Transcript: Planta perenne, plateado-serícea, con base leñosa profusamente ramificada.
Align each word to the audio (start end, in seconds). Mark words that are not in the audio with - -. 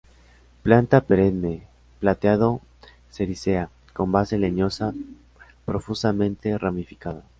Planta 0.63 1.01
perenne, 1.01 1.67
plateado-serícea, 1.99 3.69
con 3.93 4.11
base 4.11 4.39
leñosa 4.39 4.95
profusamente 5.65 6.57
ramificada. 6.57 7.23